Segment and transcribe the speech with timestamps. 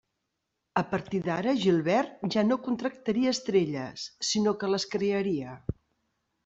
[0.81, 5.59] A partir d'ara, Gilbert ja no contractaria estrelles; sinó que les crearia.